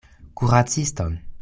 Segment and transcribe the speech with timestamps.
[0.37, 1.21] Kuraciston!